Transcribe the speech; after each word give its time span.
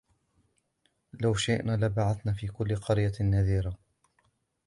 ولو 1.13 1.33
شئنا 1.33 1.77
لبعثنا 1.85 2.33
في 2.33 2.47
كل 2.47 2.75
قرية 2.75 3.11
نذيرا 3.21 3.77